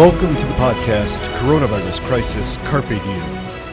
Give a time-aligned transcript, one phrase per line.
[0.00, 3.20] Welcome to the podcast Coronavirus Crisis Carpe Diem,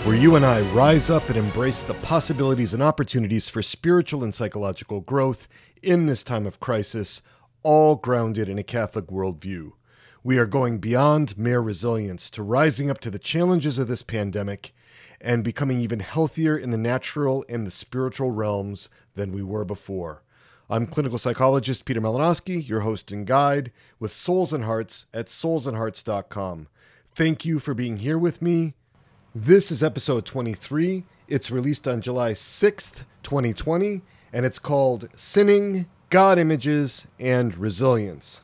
[0.03, 4.35] where you and I rise up and embrace the possibilities and opportunities for spiritual and
[4.35, 5.47] psychological growth
[5.81, 7.21] in this time of crisis,
[7.63, 9.71] all grounded in a Catholic worldview.
[10.21, 14.75] We are going beyond mere resilience to rising up to the challenges of this pandemic
[15.21, 20.23] and becoming even healthier in the natural and the spiritual realms than we were before.
[20.69, 23.71] I'm clinical psychologist Peter Malinoski, your host and guide
[24.01, 26.67] with Souls and Hearts at soulsandhearts.com.
[27.15, 28.73] Thank you for being here with me.
[29.33, 31.05] This is episode 23.
[31.29, 34.01] It's released on July 6th, 2020,
[34.33, 38.41] and it's called Sinning, God Images, and Resilience.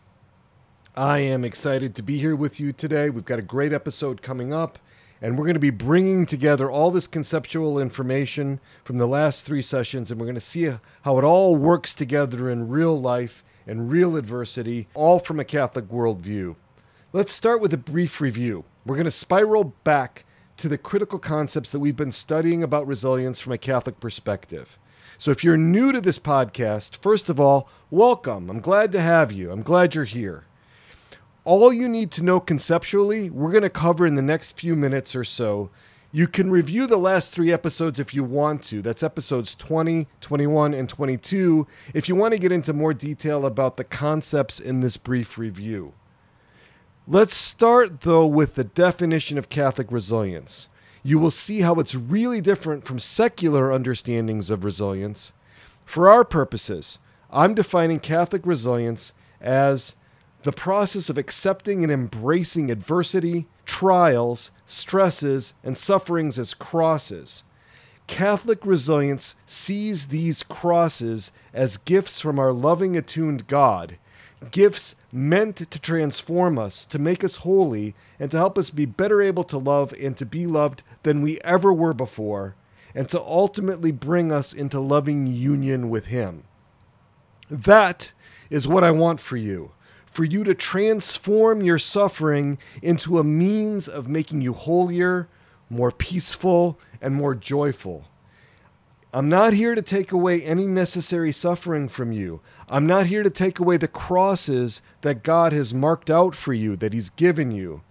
[0.95, 3.09] I am excited to be here with you today.
[3.09, 4.79] We've got a great episode coming up.
[5.23, 9.61] And we're going to be bringing together all this conceptual information from the last three
[9.61, 10.69] sessions, and we're going to see
[11.03, 15.87] how it all works together in real life and real adversity, all from a Catholic
[15.87, 16.57] worldview.
[17.13, 18.65] Let's start with a brief review.
[18.85, 20.25] We're going to spiral back
[20.57, 24.77] to the critical concepts that we've been studying about resilience from a Catholic perspective.
[25.17, 28.49] So, if you're new to this podcast, first of all, welcome.
[28.49, 29.51] I'm glad to have you.
[29.51, 30.43] I'm glad you're here
[31.45, 35.15] all you need to know conceptually, we're going to cover in the next few minutes
[35.15, 35.69] or so.
[36.11, 38.81] You can review the last three episodes if you want to.
[38.81, 43.77] That's episodes 20, 21, and 22 if you want to get into more detail about
[43.77, 45.93] the concepts in this brief review.
[47.07, 50.69] Let's start, though, with the definition of Catholic resilience.
[51.01, 55.33] You will see how it's really different from secular understandings of resilience.
[55.83, 59.95] For our purposes, I'm defining Catholic resilience as
[60.43, 67.43] the process of accepting and embracing adversity, trials, stresses, and sufferings as crosses.
[68.07, 73.97] Catholic resilience sees these crosses as gifts from our loving, attuned God,
[74.51, 79.21] gifts meant to transform us, to make us holy, and to help us be better
[79.21, 82.55] able to love and to be loved than we ever were before,
[82.93, 86.43] and to ultimately bring us into loving union with Him.
[87.49, 88.11] That
[88.49, 89.71] is what I want for you
[90.13, 95.27] for you to transform your suffering into a means of making you holier,
[95.69, 98.05] more peaceful, and more joyful.
[99.11, 102.41] I'm not here to take away any necessary suffering from you.
[102.69, 106.75] I'm not here to take away the crosses that God has marked out for you,
[106.77, 107.81] that He's given you.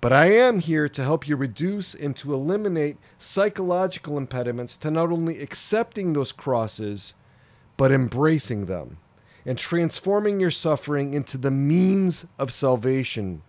[0.00, 5.10] But I am here to help you reduce and to eliminate psychological impediments to not
[5.10, 7.14] only accepting those crosses,
[7.76, 8.98] but embracing them
[9.46, 13.42] and transforming your suffering into the means of salvation.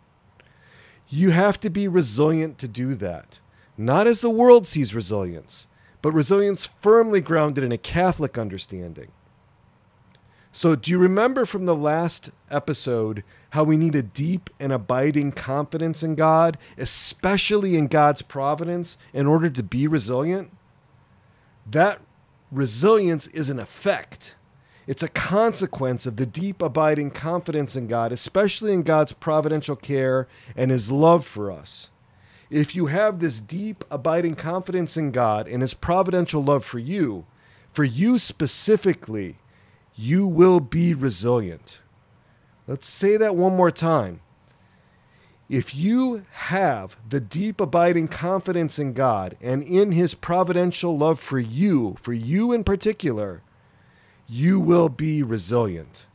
[1.10, 3.40] You have to be resilient to do that,
[3.78, 5.68] not as the world sees resilience,
[6.02, 9.12] but resilience firmly grounded in a Catholic understanding.
[10.52, 15.34] So, do you remember from the last episode how we need a deep and abiding
[15.34, 20.52] confidence in God, especially in God's providence, in order to be resilient?
[21.70, 22.02] That
[22.52, 24.36] resilience is an effect.
[24.88, 30.30] It's a consequence of the deep, abiding confidence in God, especially in God's providential care
[30.56, 31.90] and His love for us.
[32.50, 37.26] If you have this deep, abiding confidence in God and His providential love for you,
[37.74, 39.40] for you specifically,
[39.94, 41.82] you will be resilient.
[42.66, 44.22] Let's say that one more time.
[45.50, 51.40] If you have the deep, abiding confidence in God and in His providential love for
[51.40, 53.42] you, for you in particular,
[54.28, 56.06] you will be resilient.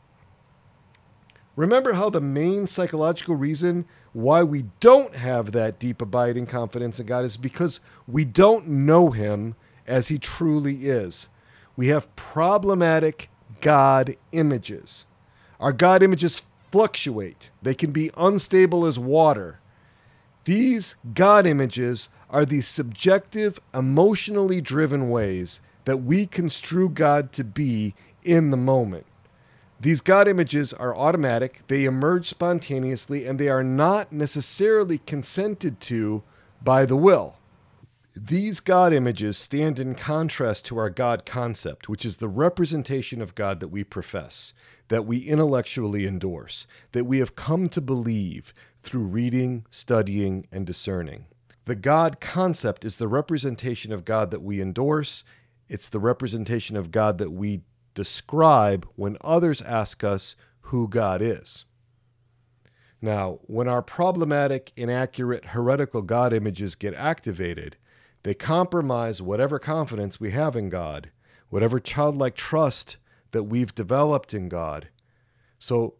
[1.55, 7.05] Remember how the main psychological reason why we don't have that deep abiding confidence in
[7.05, 9.55] God is because we don't know Him
[9.87, 11.29] as He truly is.
[11.75, 13.29] We have problematic
[13.61, 15.05] God images.
[15.59, 16.41] Our God images
[16.71, 19.59] fluctuate, they can be unstable as water.
[20.45, 27.93] These God images are the subjective, emotionally driven ways that we construe God to be
[28.25, 29.05] in the moment.
[29.79, 36.23] These God images are automatic, they emerge spontaneously, and they are not necessarily consented to
[36.61, 37.37] by the will.
[38.15, 43.35] These God images stand in contrast to our God concept, which is the representation of
[43.35, 44.53] God that we profess,
[44.87, 48.53] that we intellectually endorse, that we have come to believe
[48.83, 51.25] through reading, studying, and discerning.
[51.65, 55.23] The God concept is the representation of God that we endorse
[55.69, 57.61] it's the representation of God that we
[57.93, 61.65] describe when others ask us who God is.
[63.01, 67.75] Now, when our problematic, inaccurate, heretical God images get activated,
[68.23, 71.11] they compromise whatever confidence we have in God,
[71.49, 72.97] whatever childlike trust
[73.31, 74.87] that we've developed in God.
[75.59, 75.95] So,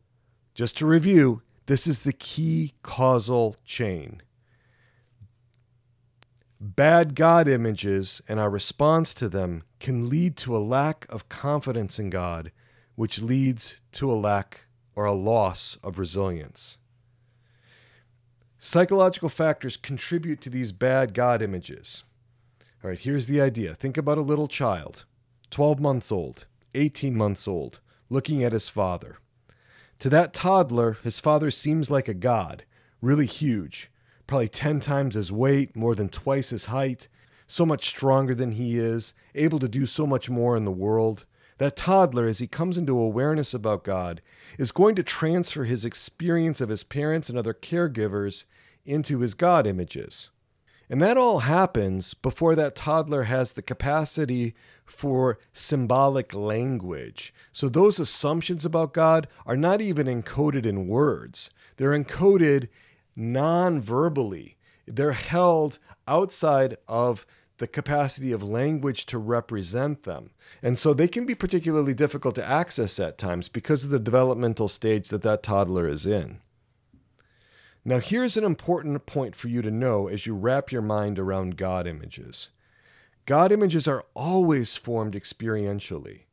[0.54, 4.22] just to review, This is the key causal chain.
[6.66, 12.00] Bad God images and our response to them can lead to a lack of confidence
[12.00, 12.54] in God,
[12.96, 16.78] which leads to a lack or a loss of resilience.
[18.60, 22.06] Psychological factors contribute to these bad God images.
[22.82, 25.04] All right, here's the idea think about a little child,
[25.50, 26.46] 12 months old,
[26.76, 29.18] 18 months old, looking at his father.
[30.00, 32.64] To that toddler, his father seems like a god,
[33.02, 33.92] really huge,
[34.28, 37.08] probably 10 times his weight, more than twice his height,
[37.48, 41.26] so much stronger than he is, able to do so much more in the world.
[41.58, 44.22] That toddler, as he comes into awareness about God,
[44.58, 48.46] is going to transfer his experience of his parents and other caregivers
[48.86, 50.30] into his God images.
[50.90, 54.54] And that all happens before that toddler has the capacity
[54.86, 57.34] for symbolic language.
[57.52, 62.68] So those assumptions about God are not even encoded in words, they're encoded
[63.16, 64.58] non verbally.
[64.86, 67.26] They're held outside of
[67.58, 70.32] the capacity of language to represent them.
[70.62, 74.68] And so they can be particularly difficult to access at times because of the developmental
[74.68, 76.40] stage that that toddler is in.
[77.86, 81.58] Now, here's an important point for you to know as you wrap your mind around
[81.58, 82.50] God images
[83.26, 86.24] God images are always formed experientially.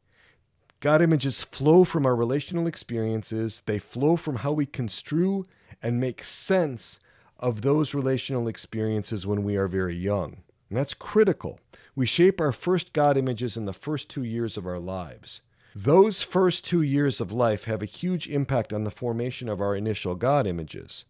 [0.81, 5.45] God images flow from our relational experiences, they flow from how we construe
[5.83, 6.99] and make sense
[7.39, 10.43] of those relational experiences when we are very young.
[10.69, 11.59] And that's critical.
[11.97, 15.41] We shape our first God images in the first two years of our lives.
[15.75, 19.75] Those first two years of life have a huge impact on the formation of our
[19.77, 21.05] initial God images.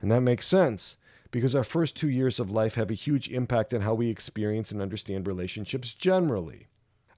[0.00, 0.96] And that makes sense
[1.30, 4.70] because our first two years of life have a huge impact on how we experience
[4.70, 6.68] and understand relationships generally.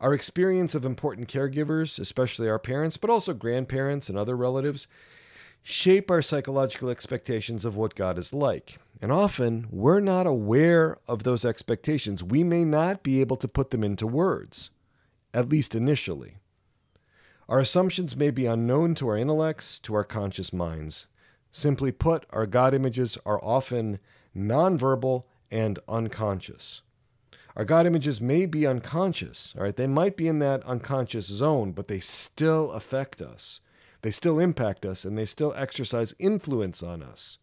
[0.01, 4.89] Our experience of important caregivers, especially our parents, but also grandparents and other relatives,
[5.69, 8.79] shape our psychological expectations of what God is like.
[9.03, 12.23] And often we're not aware of those expectations.
[12.23, 14.71] We may not be able to put them into words,
[15.35, 16.37] at least initially.
[17.49, 21.09] Our assumptions may be unknown to our intellects, to our conscious minds.
[21.51, 23.99] Simply put, our God images are often
[24.37, 26.83] nonverbal and unconscious.
[27.57, 29.75] Our God images may be unconscious, all right?
[29.75, 33.59] They might be in that unconscious zone, but they still affect us.
[34.07, 37.39] They still impact us and they still exercise influence on us.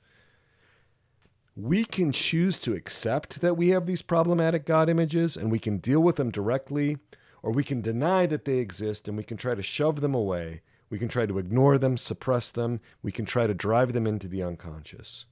[1.57, 5.79] We can choose to accept that we have these problematic God images and we can
[5.79, 6.99] deal with them directly,
[7.41, 10.61] or we can deny that they exist and we can try to shove them away
[10.93, 12.79] we can try to ignore them, suppress them.
[13.01, 15.25] We can try to drive them into the unconscious.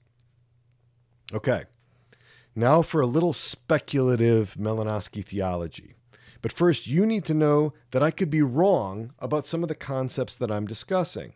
[1.32, 1.66] Okay,
[2.56, 5.94] now for a little speculative Malinoski theology.
[6.42, 9.76] But first, you need to know that I could be wrong about some of the
[9.76, 11.34] concepts that I'm discussing.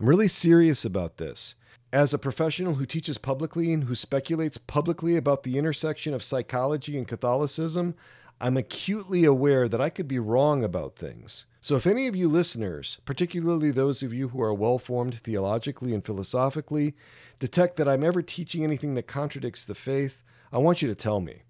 [0.00, 1.54] I'm really serious about this.
[1.92, 6.98] As a professional who teaches publicly and who speculates publicly about the intersection of psychology
[6.98, 7.94] and Catholicism,
[8.40, 11.46] I'm acutely aware that I could be wrong about things.
[11.62, 15.94] So, if any of you listeners, particularly those of you who are well formed theologically
[15.94, 16.94] and philosophically,
[17.38, 20.22] detect that I'm ever teaching anything that contradicts the faith,
[20.52, 21.42] I want you to tell me.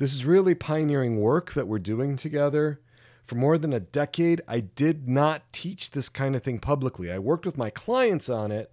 [0.00, 2.80] This is really pioneering work that we're doing together.
[3.22, 7.12] For more than a decade, I did not teach this kind of thing publicly.
[7.12, 8.72] I worked with my clients on it,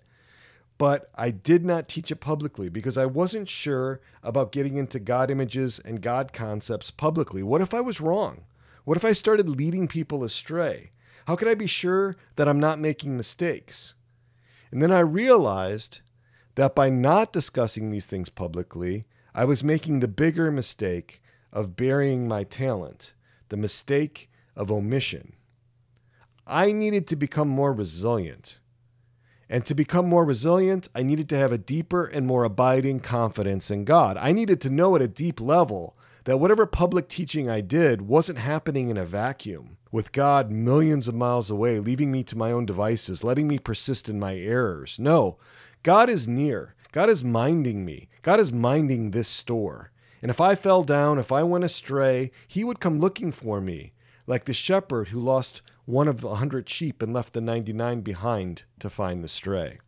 [0.78, 5.30] but I did not teach it publicly because I wasn't sure about getting into God
[5.30, 7.44] images and God concepts publicly.
[7.44, 8.46] What if I was wrong?
[8.86, 10.92] What if I started leading people astray?
[11.26, 13.96] How could I be sure that I'm not making mistakes?
[14.72, 16.00] And then I realized
[16.56, 19.04] that by not discussing these things publicly,
[19.38, 21.22] I was making the bigger mistake
[21.54, 23.14] of burying my talent,
[23.50, 25.34] the mistake of omission.
[26.48, 28.58] I needed to become more resilient.
[29.48, 33.70] And to become more resilient, I needed to have a deeper and more abiding confidence
[33.70, 34.18] in God.
[34.20, 38.40] I needed to know at a deep level that whatever public teaching I did wasn't
[38.40, 42.66] happening in a vacuum, with God millions of miles away, leaving me to my own
[42.66, 44.98] devices, letting me persist in my errors.
[44.98, 45.38] No,
[45.84, 46.74] God is near.
[46.92, 48.08] God is minding me.
[48.22, 49.92] God is minding this store.
[50.22, 53.94] And if I fell down, if I went astray, He would come looking for me,
[54.26, 58.64] like the shepherd who lost one of the hundred sheep and left the 99 behind
[58.80, 59.80] to find the stray.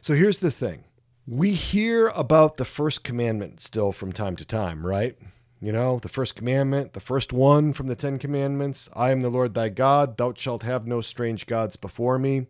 [0.00, 0.84] So here's the thing
[1.26, 5.16] we hear about the first commandment still from time to time, right?
[5.62, 9.30] You know, the first commandment, the first one from the Ten Commandments I am the
[9.30, 12.48] Lord thy God, thou shalt have no strange gods before me.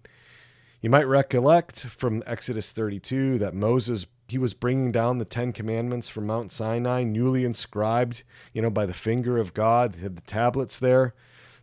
[0.85, 6.11] You might recollect from Exodus 32 that Moses he was bringing down the Ten Commandments
[6.11, 8.23] from Mount Sinai, newly inscribed,
[8.53, 9.95] you know, by the finger of God.
[9.95, 11.15] Had the tablets there.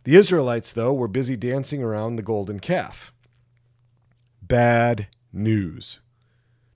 [0.02, 3.12] The Israelites, though, were busy dancing around the golden calf.
[4.42, 6.00] Bad news.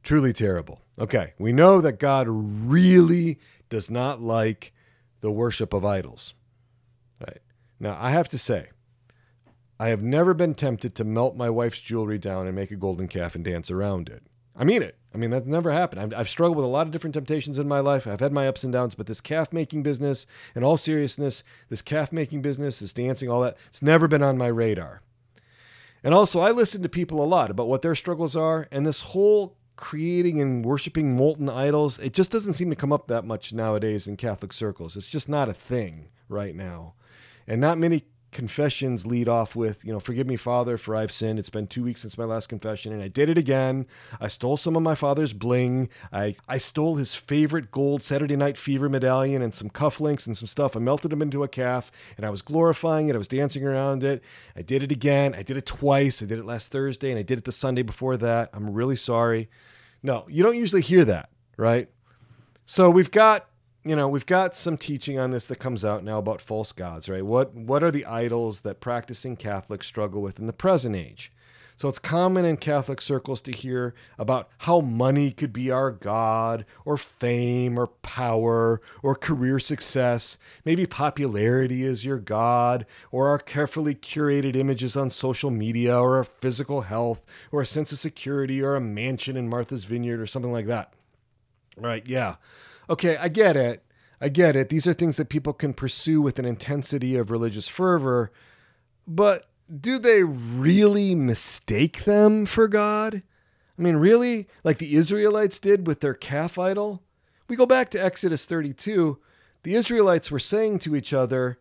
[0.05, 0.83] Truly terrible.
[1.01, 4.73] Okay, we know that God really does not like
[5.21, 6.33] the worship of idols.
[7.21, 7.41] Right.
[7.81, 8.69] Now, I have to say,
[9.79, 13.09] I have never been tempted to melt my wife's jewelry down and make a golden
[13.09, 14.23] calf and dance around it.
[14.55, 14.97] I mean it.
[15.15, 16.15] I mean, that's never happened.
[16.15, 18.07] I've, struggled with a lot of different temptations in my life.
[18.07, 21.81] I've had my ups and downs, but this calf making business, in all seriousness, this
[21.81, 25.01] calf making business, this dancing, all that, it's never been on my radar.
[26.05, 29.01] And also, I listen to people a lot about what their struggles are, and this
[29.01, 33.53] whole creating and worshiping molten idols, it just doesn't seem to come up that much
[33.53, 34.97] nowadays in Catholic circles.
[34.97, 36.95] It's just not a thing right now.
[37.47, 38.05] And not many
[38.37, 41.39] confessions lead off with, you know, forgive me, Father, for I've sinned.
[41.39, 43.87] It's been two weeks since my last confession, and I did it again.
[44.21, 45.89] I stole some of my father's bling.
[46.13, 50.47] I, I stole his favorite gold Saturday Night Fever medallion and some cufflinks and some
[50.47, 50.77] stuff.
[50.77, 53.15] I melted them into a calf, and I was glorifying it.
[53.15, 54.23] I was dancing around it.
[54.55, 55.35] I did it again.
[55.35, 56.23] I did it twice.
[56.23, 58.51] I did it last Thursday, and I did it the Sunday before that.
[58.53, 59.49] I'm really sorry.
[60.03, 61.89] No, you don't usually hear that, right?
[62.67, 63.49] So we've got
[63.87, 67.09] you know, we've got some teaching on this that comes out now about false gods,
[67.09, 67.25] right?
[67.25, 71.33] What what are the idols that practicing Catholics struggle with in the present age?
[71.77, 76.65] So it's common in Catholic circles to hear about how money could be our God,
[76.87, 80.39] or fame, or power, or career success.
[80.65, 86.25] Maybe popularity is your God, or our carefully curated images on social media, or our
[86.25, 90.53] physical health, or a sense of security, or a mansion in Martha's Vineyard, or something
[90.53, 90.95] like that.
[91.77, 92.05] Right?
[92.07, 92.37] Yeah
[92.89, 93.83] okay, I get it.
[94.21, 94.69] I get it.
[94.69, 98.33] These are things that people can pursue with an intensity of religious fervor,
[99.07, 99.51] but
[99.81, 103.23] do they really mistake them for God?
[103.79, 104.49] I mean, really?
[104.65, 107.03] Like the Israelites did with their calf idol?
[107.49, 109.19] We go back to Exodus 32.
[109.63, 111.59] The Israelites were saying to each other,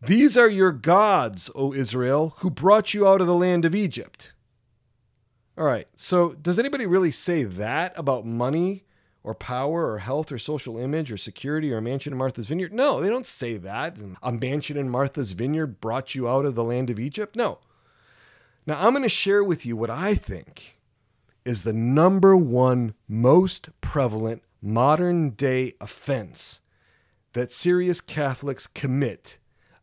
[0.00, 4.32] These are your gods, O Israel, who brought you out of the land of Egypt.
[5.56, 8.84] All right, so does anybody really say that about money
[9.24, 12.72] or power or health or social image or security or a mansion in Martha's Vineyard.
[12.72, 13.96] No, they don't say that.
[14.22, 17.36] A mansion in Martha's Vineyard brought you out of the land of Egypt.
[17.36, 17.58] No.
[18.66, 20.78] Now, I'm going to share with you what I think
[21.44, 26.60] is the number one most prevalent modern day offense
[27.32, 29.38] that serious Catholics commit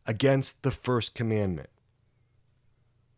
[0.06, 1.68] against the first commandment.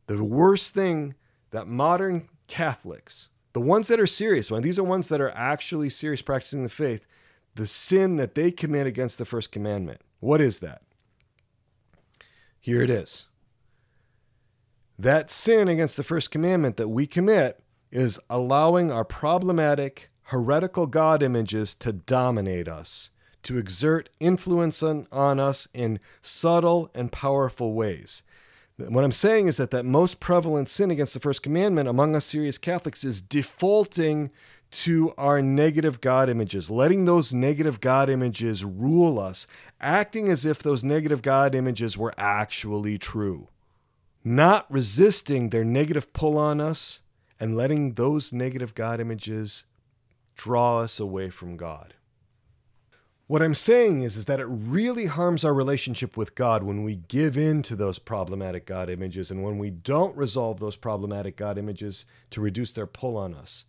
[0.07, 1.14] The worst thing
[1.50, 5.90] that modern Catholics the ones that are serious, one these are ones that are actually
[5.90, 7.06] serious practicing the faith,
[7.54, 10.00] the sin that they commit against the first commandment.
[10.21, 10.82] What is that?
[12.61, 13.26] Here it is.
[14.99, 21.23] That sin against the first commandment that we commit is allowing our problematic, heretical God
[21.23, 23.11] images to dominate us,
[23.42, 28.23] to exert influence on, on us in subtle and powerful ways.
[28.76, 32.25] What I'm saying is that that most prevalent sin against the first commandment among us
[32.25, 34.31] serious Catholics is defaulting
[34.71, 39.47] to our negative God images, letting those negative God images rule us,
[39.81, 43.49] acting as if those negative God images were actually true,
[44.25, 47.00] not resisting their negative pull on us
[47.38, 49.64] and letting those negative God images
[50.37, 51.93] draw us away from God.
[53.29, 56.97] What I'm saying is, is that it really harms our relationship with God when we
[56.97, 61.57] give in to those problematic God images and when we don't resolve those problematic God
[61.57, 63.64] images to reduce their pull on us.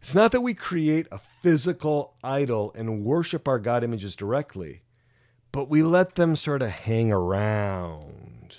[0.00, 4.82] It's not that we create a physical idol and worship our God images directly,
[5.52, 8.58] but we let them sort of hang around.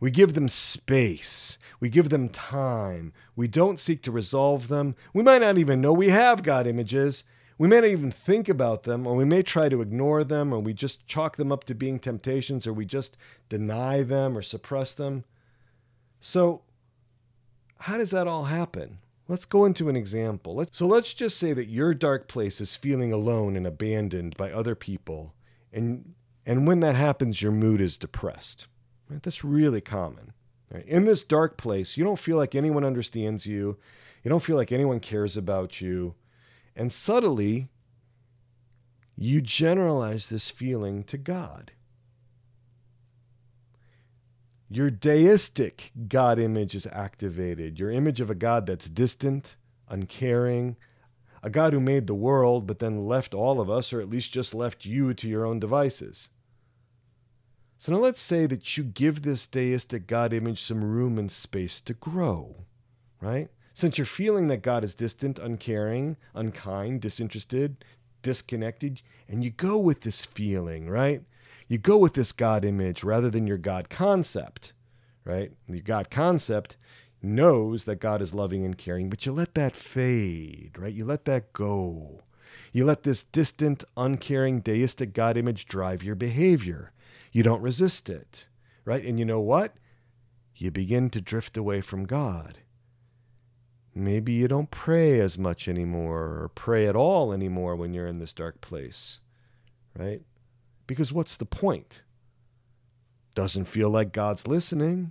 [0.00, 1.58] We give them space.
[1.78, 3.12] We give them time.
[3.36, 4.96] We don't seek to resolve them.
[5.12, 7.24] We might not even know we have God images
[7.58, 10.60] we may not even think about them, or we may try to ignore them, or
[10.60, 13.16] we just chalk them up to being temptations, or we just
[13.48, 15.24] deny them or suppress them.
[16.20, 16.62] So,
[17.80, 18.98] how does that all happen?
[19.26, 20.64] Let's go into an example.
[20.70, 24.76] So, let's just say that your dark place is feeling alone and abandoned by other
[24.76, 25.34] people,
[25.72, 26.14] and,
[26.46, 28.68] and when that happens, your mood is depressed.
[29.10, 29.22] Right?
[29.22, 30.32] That's really common.
[30.72, 30.86] Right?
[30.86, 33.78] In this dark place, you don't feel like anyone understands you,
[34.22, 36.14] you don't feel like anyone cares about you
[36.78, 37.68] and subtly,
[39.16, 41.72] you generalize this feeling to God.
[44.70, 47.78] Your deistic God image is activated.
[47.78, 49.56] Your image of a God that's distant,
[49.88, 50.76] uncaring,
[51.42, 54.32] a God who made the world but then left all of us, or at least
[54.32, 56.28] just left you to your own devices.
[57.76, 61.80] So now let's say that you give this deistic God image some room and space
[61.82, 62.66] to grow,
[63.20, 63.48] right?
[63.78, 67.84] Since you're feeling that God is distant, uncaring, unkind, disinterested,
[68.22, 71.22] disconnected, and you go with this feeling, right?
[71.68, 74.72] You go with this God image rather than your God concept,
[75.24, 75.52] right?
[75.68, 76.76] Your God concept,
[77.22, 80.92] knows that God is loving and caring, but you let that fade, right?
[80.92, 82.22] You let that go.
[82.72, 86.90] You let this distant, uncaring, deistic God image drive your behavior.
[87.30, 88.48] You don't resist it,
[88.84, 89.04] right?
[89.04, 89.74] And you know what?
[90.56, 92.58] You begin to drift away from God.
[93.98, 98.20] Maybe you don't pray as much anymore or pray at all anymore when you're in
[98.20, 99.18] this dark place,
[99.98, 100.22] right?
[100.86, 102.04] Because what's the point?
[103.34, 105.10] Doesn't feel like God's listening.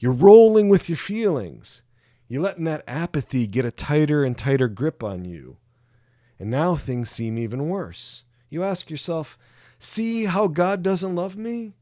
[0.00, 1.82] You're rolling with your feelings.
[2.26, 5.58] You're letting that apathy get a tighter and tighter grip on you.
[6.36, 8.24] And now things seem even worse.
[8.48, 9.38] You ask yourself,
[9.78, 11.74] see how God doesn't love me?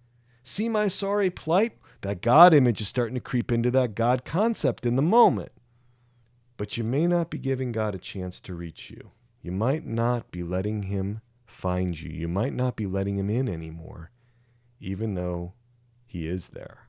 [0.42, 1.78] See my sorry plight?
[2.02, 5.52] That God image is starting to creep into that God concept in the moment.
[6.58, 9.12] But you may not be giving God a chance to reach you.
[9.40, 12.10] You might not be letting Him find you.
[12.10, 14.10] You might not be letting Him in anymore,
[14.80, 15.54] even though
[16.04, 16.88] He is there.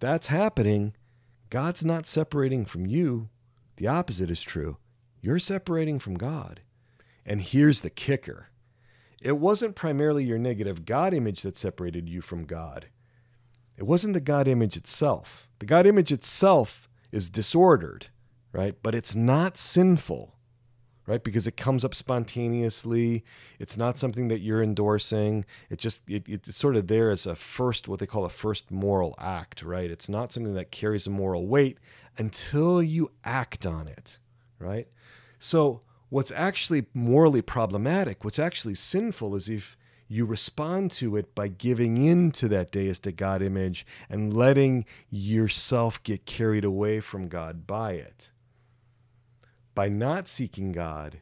[0.00, 0.94] That's happening.
[1.50, 3.28] God's not separating from you.
[3.76, 4.78] The opposite is true.
[5.22, 6.60] You're separating from God.
[7.24, 8.48] And here's the kicker
[9.22, 12.88] it wasn't primarily your negative God image that separated you from God,
[13.76, 15.46] it wasn't the God image itself.
[15.60, 18.08] The God image itself is disordered,
[18.52, 18.76] right?
[18.82, 20.34] But it's not sinful,
[21.06, 21.22] right?
[21.22, 23.24] Because it comes up spontaneously.
[23.58, 25.44] It's not something that you're endorsing.
[25.68, 28.70] It just it, it's sort of there as a first what they call a first
[28.70, 29.90] moral act, right?
[29.90, 31.78] It's not something that carries a moral weight
[32.16, 34.18] until you act on it,
[34.58, 34.88] right?
[35.38, 39.76] So what's actually morally problematic, what's actually sinful is if
[40.12, 46.02] you respond to it by giving in to that deistic God image and letting yourself
[46.02, 48.28] get carried away from God by it.
[49.72, 51.20] By not seeking God,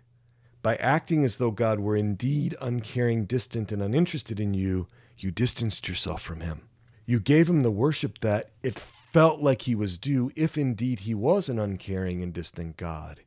[0.62, 5.87] by acting as though God were indeed uncaring, distant, and uninterested in you, you distanced
[5.87, 6.62] yourself from Him.
[7.04, 11.12] You gave Him the worship that it felt like He was due if indeed He
[11.15, 13.21] was an uncaring and distant God.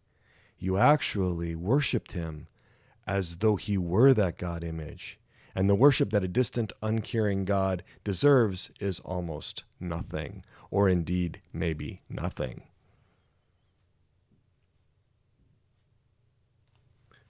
[0.58, 2.48] You actually worshiped Him
[3.06, 5.20] as though He were that God image
[5.56, 12.02] and the worship that a distant, uncaring God deserves is almost nothing, or indeed maybe
[12.10, 12.64] nothing.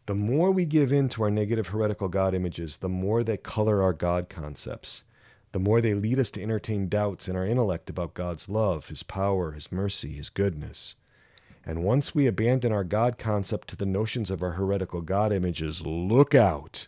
[0.08, 3.82] The more we give in to our negative heretical God images, the more they color
[3.82, 5.04] our God concepts,
[5.52, 9.04] the more they lead us to entertain doubts in our intellect about God's love, His
[9.04, 10.96] power, His mercy, His goodness.
[11.66, 15.86] And once we abandon our God concept to the notions of our heretical God images,
[15.86, 16.88] look out!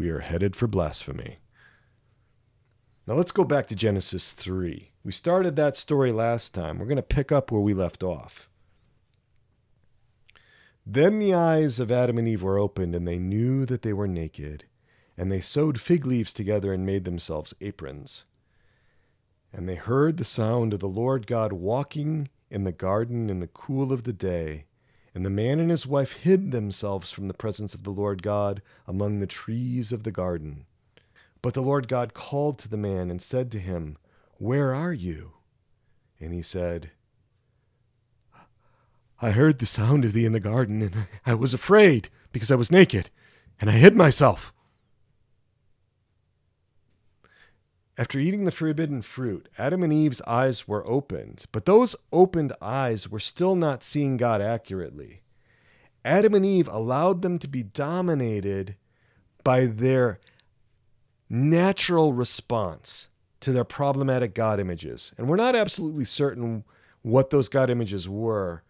[0.00, 1.36] We are headed for blasphemy.
[3.06, 4.92] Now let's go back to Genesis 3.
[5.04, 6.78] We started that story last time.
[6.78, 8.48] We're going to pick up where we left off.
[10.86, 14.08] Then the eyes of Adam and Eve were opened, and they knew that they were
[14.08, 14.64] naked.
[15.18, 18.24] And they sewed fig leaves together and made themselves aprons.
[19.52, 23.48] And they heard the sound of the Lord God walking in the garden in the
[23.48, 24.64] cool of the day.
[25.14, 28.62] And the man and his wife hid themselves from the presence of the Lord God
[28.86, 30.66] among the trees of the garden.
[31.42, 33.96] But the Lord God called to the man and said to him,
[34.38, 35.32] Where are you?
[36.20, 36.90] And he said,
[39.22, 42.54] I heard the sound of thee in the garden, and I was afraid because I
[42.54, 43.10] was naked,
[43.60, 44.52] and I hid myself.
[48.00, 53.10] After eating the forbidden fruit, Adam and Eve's eyes were opened, but those opened eyes
[53.10, 55.20] were still not seeing God accurately.
[56.02, 58.76] Adam and Eve allowed them to be dominated
[59.44, 60.18] by their
[61.28, 63.08] natural response
[63.40, 65.12] to their problematic God images.
[65.18, 66.64] And we're not absolutely certain
[67.02, 68.62] what those God images were,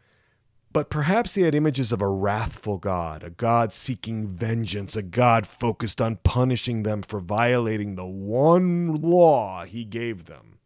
[0.73, 5.47] but perhaps they had images of a wrathful God, a God seeking vengeance, a God
[5.47, 10.59] focused on punishing them for violating the one law he gave them.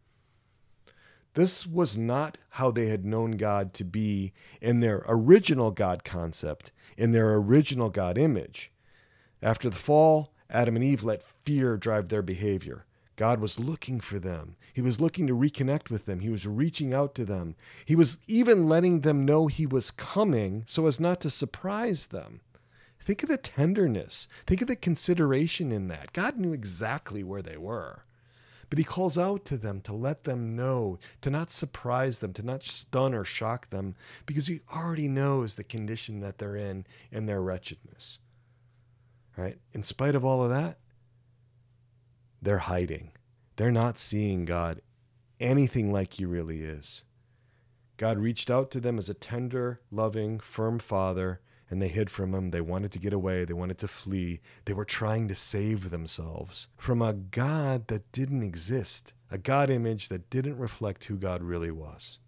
[1.33, 6.71] This was not how they had known God to be in their original God concept,
[6.97, 8.71] in their original God image.
[9.43, 12.87] After the fall, Adam and Eve let fear drive their behavior.
[13.17, 14.57] God was looking for them.
[14.73, 16.21] He was looking to reconnect with them.
[16.21, 17.55] He was reaching out to them.
[17.85, 22.41] He was even letting them know He was coming so as not to surprise them.
[23.01, 24.27] Think of the tenderness.
[24.47, 26.13] Think of the consideration in that.
[26.13, 28.05] God knew exactly where they were.
[28.71, 32.43] But He calls out to them to let them know, to not surprise them, to
[32.43, 33.95] not stun or shock them,
[34.27, 38.19] because He already knows the condition that they're in and their wretchedness.
[39.37, 39.59] Right?
[39.73, 40.79] In spite of all of that,
[42.45, 43.13] they're hiding.
[43.57, 44.81] They're not seeing God
[45.41, 47.05] anything like He really is.
[47.97, 52.35] God reached out to them as a tender, loving, firm father, and they hid from
[52.35, 52.51] him.
[52.51, 53.45] They wanted to get away.
[53.45, 54.41] They wanted to flee.
[54.65, 60.09] They were trying to save themselves from a God that didn't exist, a God image
[60.09, 62.19] that didn't reflect who God really was.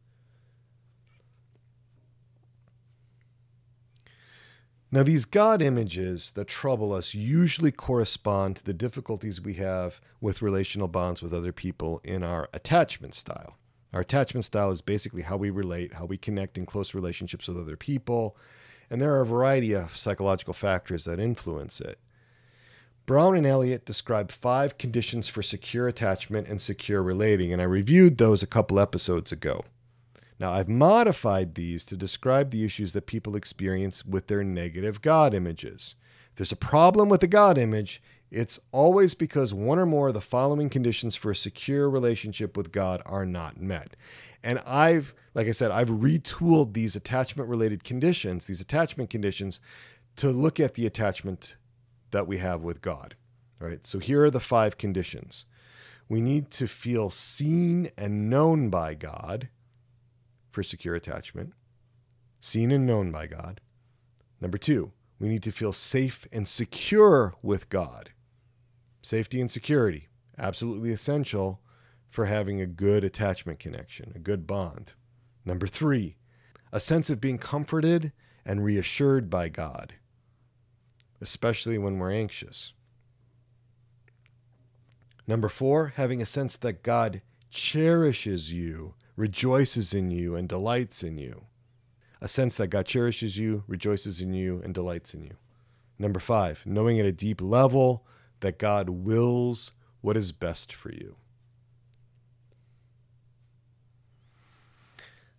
[4.97, 10.41] Now, these God images that trouble us usually correspond to the difficulties we have with
[10.41, 13.59] relational bonds with other people in our attachment style.
[13.93, 17.59] Our attachment style is basically how we relate, how we connect in close relationships with
[17.59, 18.39] other people,
[18.89, 21.99] and there are a variety of psychological factors that influence it.
[23.05, 28.17] Brown and Elliott describe five conditions for secure attachment and secure relating, and I reviewed
[28.17, 29.63] those a couple episodes ago.
[30.39, 35.33] Now, I've modified these to describe the issues that people experience with their negative God
[35.33, 35.95] images.
[36.31, 40.15] If there's a problem with the God image, it's always because one or more of
[40.15, 43.97] the following conditions for a secure relationship with God are not met.
[44.43, 49.61] And I've, like I said, I've retooled these attachment related conditions, these attachment conditions,
[50.17, 51.57] to look at the attachment
[52.11, 53.15] that we have with God.
[53.61, 53.87] All right.
[53.87, 55.47] So here are the five conditions.
[56.09, 59.49] We need to feel seen and known by God
[60.57, 61.53] for secure attachment,
[62.41, 63.61] seen and known by God.
[64.41, 68.13] Number two, we need to feel safe and secure with God.
[69.03, 71.61] Safety and security, absolutely essential
[72.09, 74.95] for having a good attachment connection, a good bond.
[75.45, 76.17] Number three,
[76.73, 78.15] a sense of being comforted
[78.47, 79.93] and reassured by God,
[81.21, 82.73] especially when we're anxious.
[85.27, 91.19] Number four, having a sense that God cherishes you rejoices in you and delights in
[91.19, 91.47] you.
[92.21, 95.37] A sense that God cherishes you, rejoices in you, and delights in you.
[95.99, 98.05] Number five, knowing at a deep level
[98.41, 101.17] that God wills what is best for you.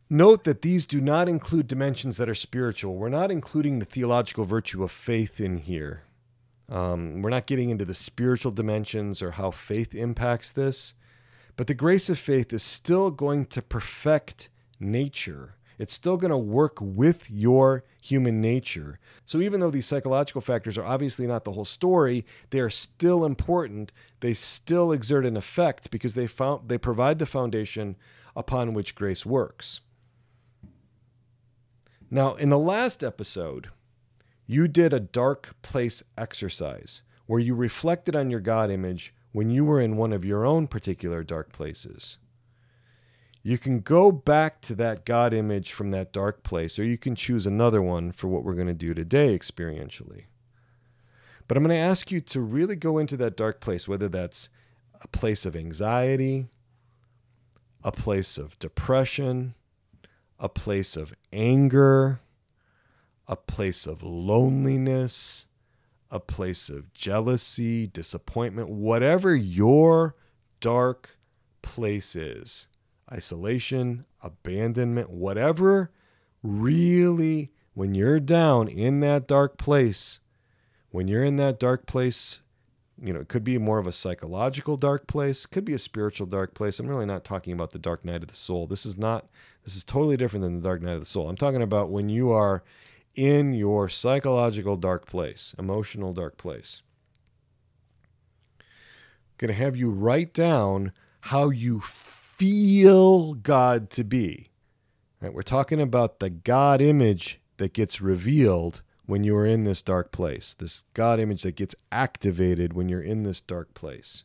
[0.09, 2.95] Note that these do not include dimensions that are spiritual.
[2.95, 6.03] We're not including the theological virtue of faith in here.
[6.69, 10.93] Um, we're not getting into the spiritual dimensions or how faith impacts this.
[11.57, 15.55] But the grace of faith is still going to perfect nature.
[15.79, 18.99] It's still going to work with your human nature.
[19.25, 23.25] So, even though these psychological factors are obviously not the whole story, they are still
[23.25, 23.91] important.
[24.21, 27.95] They still exert an effect because they, found, they provide the foundation
[28.35, 29.81] upon which grace works.
[32.09, 33.69] Now, in the last episode,
[34.45, 39.63] you did a dark place exercise where you reflected on your God image when you
[39.63, 42.17] were in one of your own particular dark places.
[43.43, 47.13] You can go back to that God image from that dark place, or you can
[47.13, 50.23] choose another one for what we're going to do today experientially.
[51.47, 54.49] But I'm going to ask you to really go into that dark place, whether that's
[55.03, 56.47] a place of anxiety,
[57.83, 59.53] a place of depression,
[60.39, 62.21] a place of anger,
[63.27, 65.46] a place of loneliness,
[66.09, 70.15] a place of jealousy, disappointment, whatever your
[70.59, 71.17] dark
[71.61, 72.67] place is
[73.11, 75.91] isolation, abandonment, whatever
[76.43, 80.19] really, when you're down in that dark place,
[80.89, 82.41] when you're in that dark place,
[83.01, 86.25] you know, it could be more of a psychological dark place, could be a spiritual
[86.25, 86.79] dark place.
[86.79, 88.65] I'm really not talking about the dark night of the soul.
[88.65, 89.27] This is not,
[89.63, 91.29] this is totally different than the dark night of the soul.
[91.29, 92.63] I'm talking about when you are
[93.17, 96.83] in your psychological dark place, emotional dark place.
[99.37, 104.49] Going to have you write down how you feel God to be.
[105.19, 105.33] Right?
[105.33, 110.11] We're talking about the God image that gets revealed when you are in this dark
[110.11, 114.23] place, this God image that gets activated when you're in this dark place.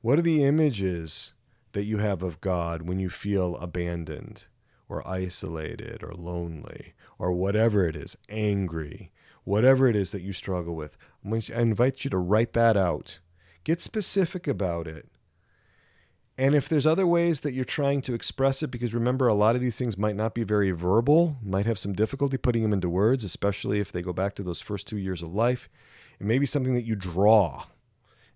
[0.00, 1.32] What are the images
[1.72, 4.46] that you have of God when you feel abandoned
[4.88, 9.12] or isolated or lonely or whatever it is, angry,
[9.44, 10.96] whatever it is that you struggle with.
[11.24, 13.18] I invite you to write that out.
[13.64, 15.08] Get specific about it.
[16.38, 19.54] And if there's other ways that you're trying to express it, because remember, a lot
[19.54, 22.90] of these things might not be very verbal, might have some difficulty putting them into
[22.90, 25.70] words, especially if they go back to those first two years of life.
[26.20, 27.64] It may be something that you draw,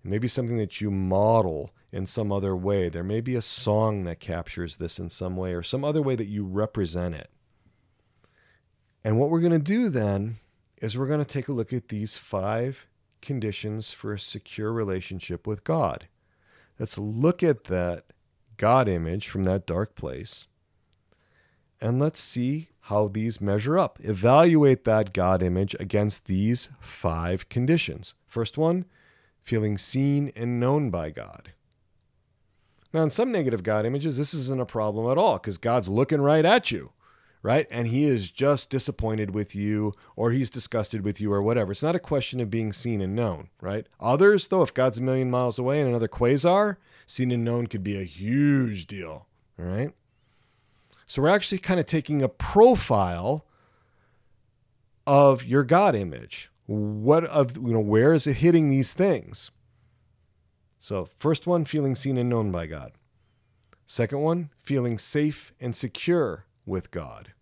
[0.02, 2.88] it may be something that you model in some other way.
[2.88, 6.16] There may be a song that captures this in some way, or some other way
[6.16, 7.30] that you represent it.
[9.04, 10.38] And what we're going to do then
[10.80, 12.86] is we're going to take a look at these five
[13.22, 16.06] conditions for a secure relationship with God.
[16.78, 18.04] Let's look at that
[18.56, 20.46] God image from that dark place
[21.80, 23.98] and let's see how these measure up.
[24.02, 28.14] Evaluate that God image against these five conditions.
[28.26, 28.84] First one,
[29.42, 31.52] feeling seen and known by God.
[32.92, 36.20] Now, in some negative God images, this isn't a problem at all because God's looking
[36.20, 36.92] right at you
[37.42, 37.66] right?
[37.70, 41.72] And he is just disappointed with you or he's disgusted with you or whatever.
[41.72, 43.86] It's not a question of being seen and known, right?
[43.98, 46.76] Others, though, if God's a million miles away in another quasar,
[47.06, 49.26] seen and known could be a huge deal,
[49.58, 49.92] all right?
[51.06, 53.46] So we're actually kind of taking a profile
[55.06, 56.50] of your God image.
[56.66, 59.50] What of you know, where is it hitting these things?
[60.82, 62.92] So, first one, feeling seen and known by God.
[63.84, 67.34] Second one, feeling safe and secure with God.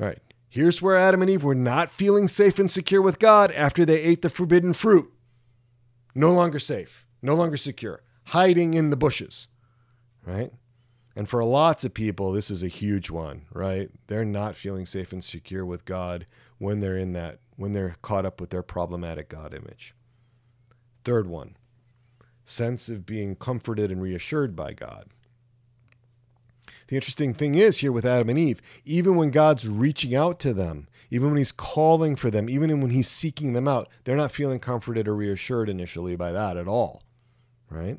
[0.00, 0.20] All right.
[0.48, 4.00] Here's where Adam and Eve were not feeling safe and secure with God after they
[4.00, 5.12] ate the forbidden fruit.
[6.14, 9.48] No longer safe, no longer secure, hiding in the bushes,
[10.24, 10.52] right?
[11.16, 13.90] And for lots of people, this is a huge one, right?
[14.06, 16.24] They're not feeling safe and secure with God
[16.58, 19.92] when they're in that, when they're caught up with their problematic God image.
[21.02, 21.56] Third one,
[22.44, 25.08] sense of being comforted and reassured by God.
[26.88, 30.52] The interesting thing is here with Adam and Eve, even when God's reaching out to
[30.52, 34.32] them, even when he's calling for them, even when he's seeking them out, they're not
[34.32, 37.02] feeling comforted or reassured initially by that at all.
[37.70, 37.98] Right?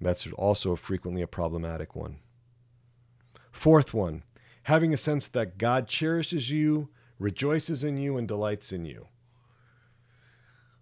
[0.00, 2.18] That's also frequently a problematic one.
[3.52, 4.22] Fourth one,
[4.64, 9.08] having a sense that God cherishes you, rejoices in you, and delights in you.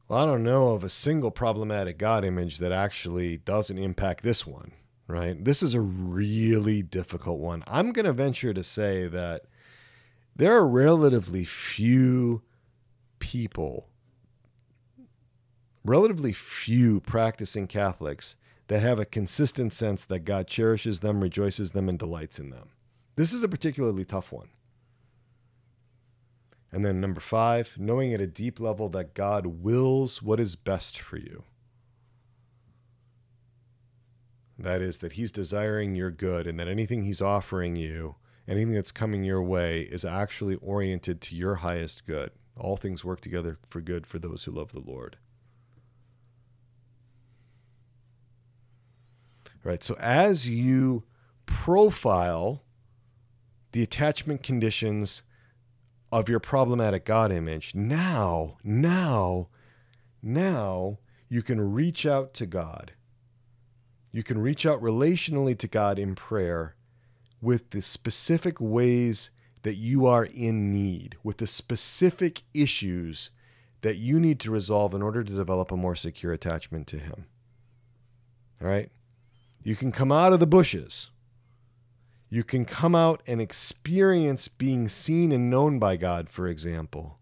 [0.09, 4.47] Well, I don't know of a single problematic God image that actually doesn't impact this
[4.47, 4.73] one
[5.09, 5.43] right?
[5.43, 7.65] This is a really difficult one.
[7.67, 9.43] I'm going to venture to say that
[10.37, 12.43] there are relatively few
[13.19, 13.89] people,
[15.85, 18.37] relatively few practicing Catholics
[18.69, 22.69] that have a consistent sense that God cherishes them, rejoices them, and delights in them.
[23.17, 24.51] This is a particularly tough one.
[26.71, 30.99] And then number five, knowing at a deep level that God wills what is best
[30.99, 31.45] for you.
[34.59, 38.93] That is, that He's desiring your good and that anything He's offering you, anything that's
[38.93, 42.33] coming your way, is actually oriented to your highest good.
[42.57, 45.17] All things work together for good for those who love the Lord.
[49.65, 49.83] Right.
[49.83, 51.05] So as you
[51.47, 52.63] profile
[53.73, 55.23] the attachment conditions
[56.11, 59.49] of your problematic God image, now, now,
[60.23, 62.93] now you can reach out to God
[64.11, 66.75] you can reach out relationally to God in prayer
[67.41, 69.31] with the specific ways
[69.63, 73.31] that you are in need, with the specific issues
[73.83, 77.27] that you need to resolve in order to develop a more secure attachment to Him.
[78.61, 78.91] All right?
[79.63, 81.11] You can come out of the bushes.
[82.31, 87.19] You can come out and experience being seen and known by God, for example.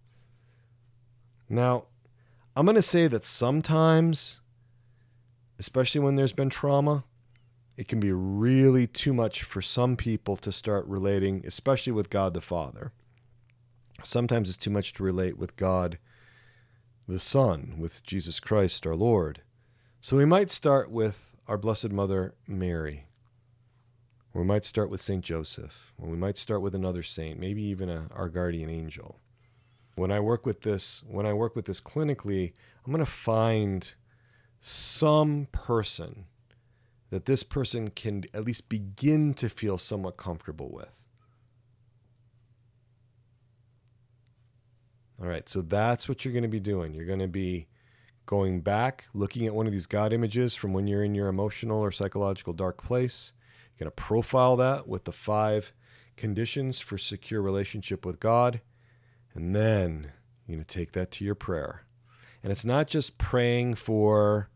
[1.48, 1.84] Now,
[2.56, 4.40] I'm going to say that sometimes
[5.58, 7.04] especially when there's been trauma,
[7.76, 12.34] it can be really too much for some people to start relating, especially with God
[12.34, 12.92] the Father.
[14.02, 15.98] Sometimes it's too much to relate with God
[17.08, 19.42] the Son, with Jesus Christ our Lord.
[20.00, 23.06] So we might start with our Blessed Mother Mary.
[24.36, 25.24] We might start with St.
[25.24, 25.94] Joseph.
[25.98, 29.18] Or we might start with another saint, maybe even a, our guardian angel.
[29.94, 32.52] When I work with this, when I work with this clinically,
[32.84, 33.94] I'm going to find
[34.60, 36.26] some person
[37.08, 40.90] that this person can at least begin to feel somewhat comfortable with.
[45.18, 46.92] All right, so that's what you're going to be doing.
[46.92, 47.68] You're going to be
[48.26, 51.80] going back, looking at one of these God images from when you're in your emotional
[51.80, 53.32] or psychological dark place.
[53.78, 55.72] Going to profile that with the five
[56.16, 58.60] conditions for secure relationship with God.
[59.34, 60.12] And then
[60.46, 61.84] you're going to take that to your prayer.
[62.42, 64.48] And it's not just praying for,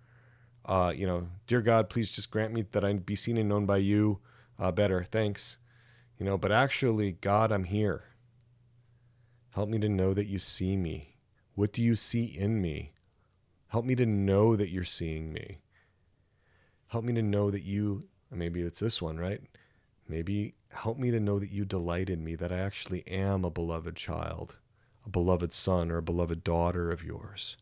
[0.64, 3.66] uh, you know, dear God, please just grant me that I be seen and known
[3.66, 4.20] by you
[4.58, 5.04] uh, better.
[5.04, 5.58] Thanks.
[6.18, 8.04] You know, but actually, God, I'm here.
[9.50, 11.16] Help me to know that you see me.
[11.54, 12.92] What do you see in me?
[13.68, 15.60] Help me to know that you're seeing me.
[16.88, 19.40] Help me to know that you, maybe it's this one, right?
[20.08, 23.50] Maybe help me to know that you delight in me, that I actually am a
[23.50, 24.56] beloved child,
[25.04, 27.56] a beloved son or a beloved daughter of yours.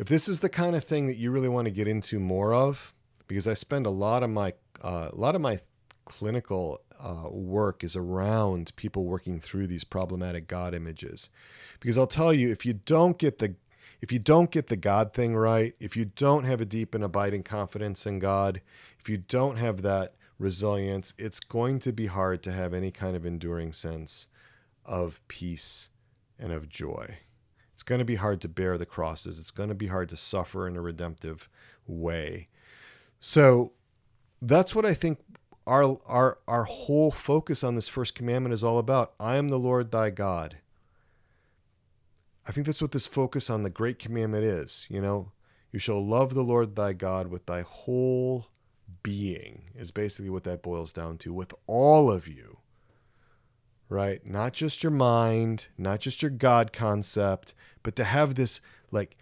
[0.00, 2.54] if this is the kind of thing that you really want to get into more
[2.54, 2.94] of,
[3.28, 5.60] because I spend a lot of my uh, a lot of my
[6.06, 11.28] clinical uh, work is around people working through these problematic God images,
[11.80, 13.56] because I'll tell you if you don't get the
[14.00, 17.04] if you don't get the God thing right, if you don't have a deep and
[17.04, 18.60] abiding confidence in God,
[18.98, 23.14] if you don't have that resilience, it's going to be hard to have any kind
[23.14, 24.26] of enduring sense
[24.84, 25.90] of peace
[26.38, 27.18] and of joy.
[27.74, 29.38] It's going to be hard to bear the crosses.
[29.38, 31.48] It's going to be hard to suffer in a redemptive
[31.86, 32.46] way.
[33.18, 33.72] So,
[34.42, 35.18] that's what I think
[35.66, 39.12] our our our whole focus on this first commandment is all about.
[39.20, 40.56] I am the Lord thy God.
[42.50, 45.30] I think that's what this focus on the great commandment is, you know.
[45.70, 48.48] You shall love the Lord thy God with thy whole
[49.04, 52.58] being is basically what that boils down to with all of you.
[53.88, 54.26] Right?
[54.26, 58.60] Not just your mind, not just your God concept, but to have this
[58.90, 59.16] like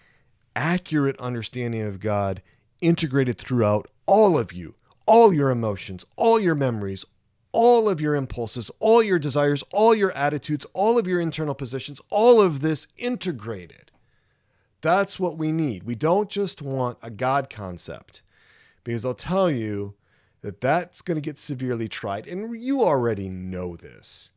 [0.56, 2.40] accurate understanding of God
[2.80, 7.04] integrated throughout all of you, all your emotions, all your memories,
[7.52, 12.00] all of your impulses, all your desires, all your attitudes, all of your internal positions,
[12.10, 13.90] all of this integrated.
[14.80, 15.84] That's what we need.
[15.84, 18.22] We don't just want a God concept
[18.84, 19.94] because I'll tell you
[20.42, 22.28] that that's going to get severely tried.
[22.28, 24.30] And you already know this.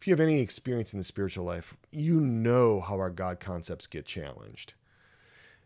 [0.00, 3.86] If you have any experience in the spiritual life, you know how our God concepts
[3.86, 4.74] get challenged.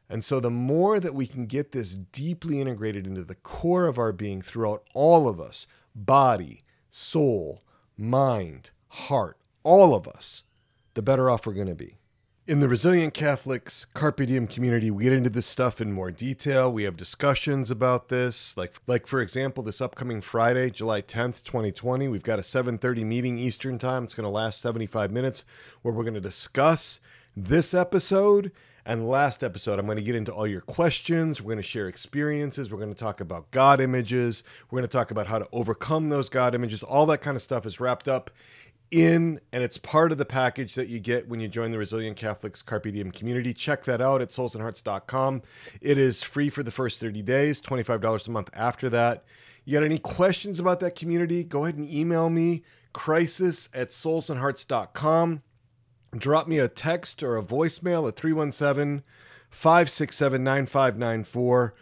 [0.08, 3.98] And so, the more that we can get this deeply integrated into the core of
[3.98, 7.62] our being throughout all of us body, soul,
[7.96, 10.44] mind, heart, all of us
[10.94, 11.96] the better off we're going to be.
[12.46, 16.70] In the Resilient Catholics Carpe Diem community, we get into this stuff in more detail.
[16.70, 18.56] We have discussions about this.
[18.56, 23.38] Like, like for example, this upcoming Friday, July 10th, 2020, we've got a 7:30 meeting
[23.38, 24.04] Eastern Time.
[24.04, 25.44] It's going to last 75 minutes
[25.80, 27.00] where we're going to discuss
[27.34, 28.52] this episode
[28.84, 31.40] and last episode, I'm going to get into all your questions.
[31.40, 32.70] We're going to share experiences.
[32.70, 34.42] We're going to talk about God images.
[34.70, 36.82] We're going to talk about how to overcome those God images.
[36.82, 38.30] All that kind of stuff is wrapped up
[38.90, 42.16] in, and it's part of the package that you get when you join the Resilient
[42.16, 43.54] Catholics Carpe Diem community.
[43.54, 45.42] Check that out at soulsandhearts.com.
[45.80, 49.24] It is free for the first 30 days, $25 a month after that.
[49.64, 51.44] You got any questions about that community?
[51.44, 55.42] Go ahead and email me, crisis at soulsandhearts.com
[56.16, 59.02] drop me a text or a voicemail at 317
[59.50, 61.74] 567 9594.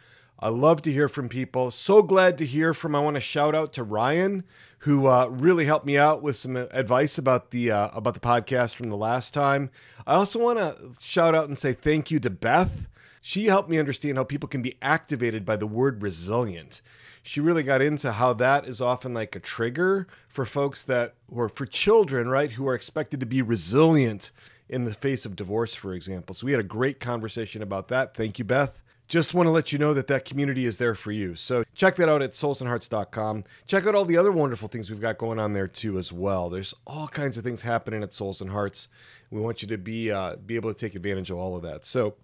[0.42, 1.70] I love to hear from people.
[1.70, 2.94] So glad to hear from.
[2.94, 4.44] I want to shout out to Ryan,
[4.80, 8.74] who uh, really helped me out with some advice about the uh, about the podcast
[8.74, 9.70] from the last time.
[10.06, 12.86] I also want to shout out and say thank you to Beth.
[13.20, 16.80] She helped me understand how people can be activated by the word resilient
[17.22, 21.48] she really got into how that is often like a trigger for folks that, or
[21.48, 24.30] for children, right, who are expected to be resilient
[24.68, 26.34] in the face of divorce, for example.
[26.34, 28.14] So we had a great conversation about that.
[28.14, 28.80] Thank you, Beth.
[29.08, 31.34] Just want to let you know that that community is there for you.
[31.34, 33.44] So check that out at soulsandhearts.com.
[33.66, 36.48] Check out all the other wonderful things we've got going on there too as well.
[36.48, 38.86] There's all kinds of things happening at Souls and Hearts.
[39.32, 41.84] We want you to be uh, be able to take advantage of all of that.
[41.86, 42.14] So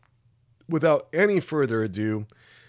[0.68, 2.26] without any further ado,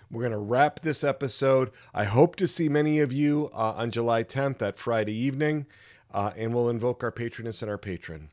[0.09, 1.71] we're going to wrap this episode.
[1.93, 5.65] I hope to see many of you uh, on July 10th, that Friday evening,
[6.13, 8.29] uh, and we'll invoke our patroness and our patron.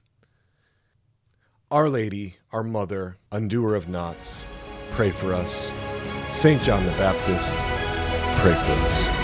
[1.71, 4.47] Our Lady, our Mother, undoer of knots,
[4.91, 5.73] pray for us.
[6.31, 6.63] St.
[6.63, 7.57] John the Baptist,
[8.41, 9.24] pray for us.